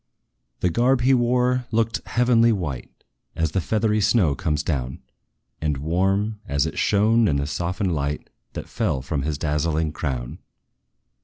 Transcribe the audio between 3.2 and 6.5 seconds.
As the feathery snow comes down, And warm,